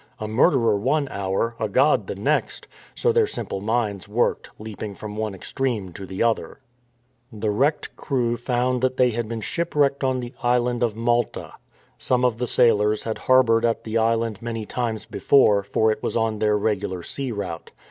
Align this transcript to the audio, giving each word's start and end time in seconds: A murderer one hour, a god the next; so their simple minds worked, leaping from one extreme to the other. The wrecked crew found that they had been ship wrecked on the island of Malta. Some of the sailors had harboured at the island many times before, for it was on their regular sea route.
A 0.17 0.27
murderer 0.27 0.75
one 0.77 1.07
hour, 1.09 1.55
a 1.59 1.69
god 1.69 2.07
the 2.07 2.15
next; 2.15 2.67
so 2.95 3.11
their 3.11 3.27
simple 3.27 3.61
minds 3.61 4.07
worked, 4.07 4.49
leaping 4.57 4.95
from 4.95 5.15
one 5.15 5.35
extreme 5.35 5.93
to 5.93 6.07
the 6.07 6.23
other. 6.23 6.59
The 7.31 7.51
wrecked 7.51 7.95
crew 7.97 8.35
found 8.35 8.81
that 8.81 8.97
they 8.97 9.11
had 9.11 9.29
been 9.29 9.41
ship 9.41 9.75
wrecked 9.75 10.03
on 10.03 10.19
the 10.19 10.33
island 10.41 10.81
of 10.81 10.95
Malta. 10.95 11.53
Some 11.99 12.25
of 12.25 12.39
the 12.39 12.47
sailors 12.47 13.03
had 13.03 13.19
harboured 13.29 13.63
at 13.63 13.83
the 13.83 13.99
island 13.99 14.41
many 14.41 14.65
times 14.65 15.05
before, 15.05 15.61
for 15.61 15.91
it 15.91 16.01
was 16.01 16.17
on 16.17 16.39
their 16.39 16.57
regular 16.57 17.03
sea 17.03 17.31
route. 17.31 17.71